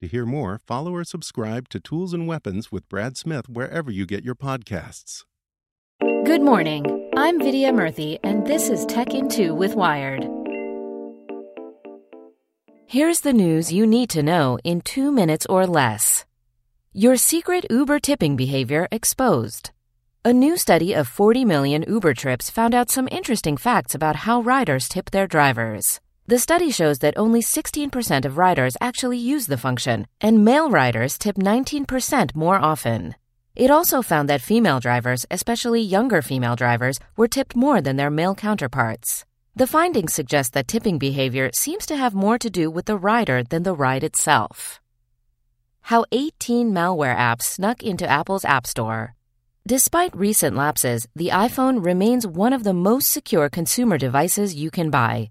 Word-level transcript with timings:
To 0.00 0.08
hear 0.08 0.24
more, 0.24 0.58
follow 0.66 0.94
or 0.94 1.04
subscribe 1.04 1.68
to 1.68 1.78
Tools 1.78 2.14
and 2.14 2.26
Weapons 2.26 2.72
with 2.72 2.88
Brad 2.88 3.18
Smith 3.18 3.50
wherever 3.50 3.90
you 3.90 4.06
get 4.06 4.24
your 4.24 4.34
podcasts. 4.34 5.24
Good 6.00 6.40
morning. 6.40 7.10
I'm 7.18 7.38
Vidya 7.38 7.70
Murthy, 7.70 8.18
and 8.24 8.46
this 8.46 8.70
is 8.70 8.86
Tech 8.86 9.12
in 9.12 9.28
2 9.28 9.54
with 9.54 9.74
Wired. 9.74 10.26
Here's 12.86 13.20
the 13.20 13.34
news 13.34 13.74
you 13.74 13.86
need 13.86 14.08
to 14.10 14.22
know 14.22 14.58
in 14.64 14.80
two 14.80 15.12
minutes 15.12 15.44
or 15.44 15.66
less. 15.66 16.24
Your 16.94 17.16
secret 17.18 17.66
Uber 17.68 17.98
tipping 17.98 18.36
behavior 18.36 18.88
exposed. 18.90 19.70
A 20.24 20.32
new 20.32 20.56
study 20.56 20.94
of 20.94 21.08
40 21.08 21.44
million 21.44 21.84
Uber 21.86 22.14
trips 22.14 22.48
found 22.48 22.74
out 22.74 22.88
some 22.88 23.06
interesting 23.12 23.58
facts 23.58 23.94
about 23.94 24.16
how 24.16 24.40
riders 24.40 24.88
tip 24.88 25.10
their 25.10 25.26
drivers. 25.26 26.00
The 26.30 26.38
study 26.38 26.70
shows 26.70 27.00
that 27.00 27.18
only 27.18 27.42
16% 27.42 28.24
of 28.24 28.38
riders 28.38 28.76
actually 28.80 29.18
use 29.18 29.48
the 29.48 29.58
function, 29.58 30.06
and 30.20 30.44
male 30.44 30.70
riders 30.70 31.18
tip 31.18 31.34
19% 31.34 32.36
more 32.36 32.54
often. 32.54 33.16
It 33.56 33.68
also 33.68 34.00
found 34.00 34.28
that 34.28 34.40
female 34.40 34.78
drivers, 34.78 35.26
especially 35.28 35.80
younger 35.80 36.22
female 36.22 36.54
drivers, 36.54 37.00
were 37.16 37.26
tipped 37.26 37.56
more 37.56 37.80
than 37.80 37.96
their 37.96 38.12
male 38.12 38.36
counterparts. 38.36 39.24
The 39.56 39.66
findings 39.66 40.12
suggest 40.12 40.52
that 40.52 40.68
tipping 40.68 41.00
behavior 41.00 41.50
seems 41.52 41.84
to 41.86 41.96
have 41.96 42.14
more 42.14 42.38
to 42.38 42.48
do 42.48 42.70
with 42.70 42.86
the 42.86 42.96
rider 42.96 43.42
than 43.42 43.64
the 43.64 43.74
ride 43.74 44.04
itself. 44.04 44.80
How 45.90 46.04
18 46.12 46.70
malware 46.70 47.16
apps 47.16 47.42
snuck 47.42 47.82
into 47.82 48.06
Apple's 48.06 48.44
App 48.44 48.68
Store. 48.68 49.16
Despite 49.66 50.14
recent 50.14 50.54
lapses, 50.54 51.08
the 51.12 51.30
iPhone 51.30 51.84
remains 51.84 52.24
one 52.24 52.52
of 52.52 52.62
the 52.62 52.72
most 52.72 53.08
secure 53.10 53.48
consumer 53.48 53.98
devices 53.98 54.54
you 54.54 54.70
can 54.70 54.90
buy. 54.90 55.30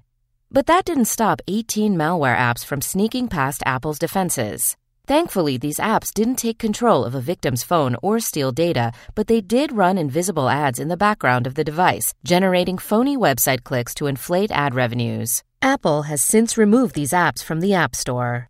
But 0.52 0.66
that 0.66 0.86
didn't 0.86 1.06
stop 1.06 1.44
18 1.48 1.96
malware 1.96 2.36
apps 2.36 2.66
from 2.66 2.82
sneaking 2.82 3.28
past 3.28 3.62
Apple's 3.68 4.00
defenses. 4.00 4.76
Thankfully, 5.06 5.58
these 5.58 5.78
apps 5.78 6.12
didn't 6.12 6.38
take 6.38 6.58
control 6.58 7.06
of 7.06 7.14
a 7.14 7.22
victim's 7.22 7.62
phone 7.62 7.96
or 8.02 8.20
steal 8.20 8.52
data, 8.52 8.92
but 9.14 9.28
they 9.28 9.42
did 9.42 9.72
run 9.72 9.98
invisible 10.00 10.50
ads 10.50 10.80
in 10.80 10.88
the 10.88 10.98
background 10.98 11.46
of 11.46 11.54
the 11.54 11.64
device, 11.64 12.16
generating 12.24 12.80
phony 12.80 13.16
website 13.16 13.64
clicks 13.64 13.94
to 13.94 14.08
inflate 14.08 14.50
ad 14.50 14.74
revenues. 14.74 15.44
Apple 15.62 16.04
has 16.04 16.22
since 16.22 16.58
removed 16.58 16.96
these 16.96 17.12
apps 17.12 17.44
from 17.44 17.59
the 17.59 17.76
App 17.76 17.96
Store. 17.96 18.50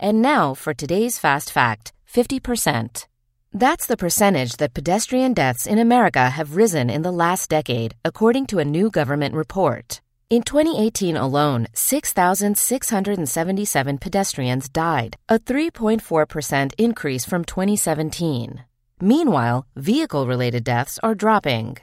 And 0.00 0.20
now 0.20 0.52
for 0.52 0.74
today's 0.74 1.18
fast 1.18 1.52
fact 1.52 1.92
50%. 2.12 3.06
That's 3.52 3.86
the 3.86 3.96
percentage 3.96 4.56
that 4.56 4.74
pedestrian 4.74 5.32
deaths 5.32 5.64
in 5.64 5.78
America 5.78 6.30
have 6.30 6.56
risen 6.56 6.90
in 6.90 7.02
the 7.02 7.12
last 7.12 7.48
decade, 7.50 7.94
according 8.04 8.46
to 8.46 8.58
a 8.58 8.64
new 8.64 8.90
government 8.90 9.34
report. 9.34 10.00
In 10.30 10.42
2018 10.42 11.16
alone, 11.16 11.68
6,677 11.72 13.96
pedestrians 13.96 14.68
died, 14.68 15.16
a 15.26 15.38
3.4% 15.38 16.74
increase 16.76 17.24
from 17.24 17.46
2017. 17.46 18.62
Meanwhile, 19.00 19.66
vehicle 19.74 20.26
related 20.26 20.64
deaths 20.64 20.98
are 21.02 21.14
dropping. 21.14 21.78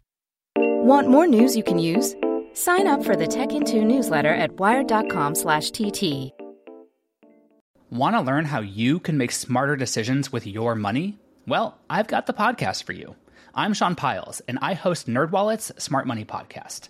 Want 0.55 1.09
more 1.09 1.25
news 1.25 1.57
you 1.57 1.63
can 1.63 1.79
use? 1.79 2.15
Sign 2.53 2.85
up 2.85 3.03
for 3.03 3.15
the 3.15 3.25
Tech 3.25 3.51
in 3.51 3.65
2 3.65 3.83
newsletter 3.83 4.35
at 4.35 4.59
wired.com/tt. 4.59 6.31
Want 7.89 8.15
to 8.15 8.21
learn 8.21 8.45
how 8.45 8.61
you 8.61 8.99
can 8.99 9.17
make 9.17 9.31
smarter 9.31 9.75
decisions 9.75 10.31
with 10.31 10.45
your 10.45 10.75
money? 10.75 11.17
Well, 11.47 11.79
I've 11.89 12.05
got 12.05 12.27
the 12.27 12.33
podcast 12.33 12.83
for 12.83 12.93
you. 12.93 13.15
I'm 13.55 13.73
Sean 13.73 13.95
Pyles, 13.95 14.43
and 14.47 14.59
I 14.61 14.75
host 14.75 15.07
NerdWallet's 15.07 15.71
Smart 15.83 16.05
Money 16.05 16.25
Podcast. 16.25 16.89